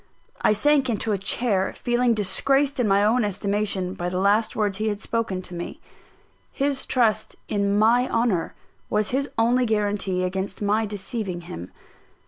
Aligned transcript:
I 0.41 0.51
sank 0.51 0.89
into 0.89 1.11
a 1.11 1.17
chair, 1.19 1.73
feeling 1.73 2.15
disgraced 2.15 2.79
in 2.79 2.87
my 2.87 3.03
own 3.03 3.23
estimation 3.23 3.93
by 3.93 4.09
the 4.09 4.17
last 4.17 4.55
words 4.55 4.79
he 4.79 4.87
had 4.87 4.99
spoken 4.99 5.43
to 5.43 5.53
me. 5.53 5.79
His 6.51 6.87
trust 6.87 7.35
in 7.47 7.77
my 7.77 8.09
honour 8.09 8.55
was 8.89 9.11
his 9.11 9.29
only 9.37 9.67
guarantee 9.67 10.23
against 10.23 10.59
my 10.59 10.87
deceiving 10.87 11.41
him. 11.41 11.71